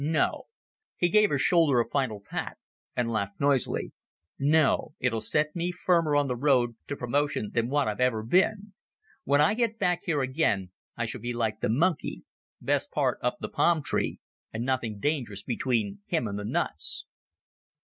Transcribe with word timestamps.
"No." 0.03 0.47
He 0.97 1.09
gave 1.09 1.29
her 1.29 1.37
shoulder 1.37 1.79
a 1.79 1.87
final 1.87 2.19
pat, 2.27 2.57
and 2.95 3.11
laughed 3.11 3.39
noisily. 3.39 3.91
"No, 4.39 4.95
it'll 4.99 5.21
set 5.21 5.55
me 5.55 5.71
firmer 5.71 6.15
on 6.15 6.25
the 6.27 6.35
road 6.35 6.75
to 6.87 6.95
promotion 6.95 7.51
than 7.53 7.69
what 7.69 7.87
I've 7.87 7.99
ever 7.99 8.23
been. 8.23 8.73
When 9.25 9.41
I 9.41 9.53
get 9.53 9.77
back 9.77 10.01
here 10.05 10.21
again, 10.21 10.71
I 10.97 11.05
shall 11.05 11.21
be 11.21 11.33
like 11.33 11.59
the 11.59 11.69
monkey 11.69 12.23
best 12.59 12.89
part 12.89 13.19
up 13.21 13.37
the 13.41 13.47
palm 13.49 13.83
tree, 13.83 14.17
and 14.51 14.65
nothing 14.65 14.97
dangerous 14.99 15.43
between 15.43 15.99
him 16.07 16.27
and 16.27 16.39
the 16.39 16.45
nuts." 16.45 17.05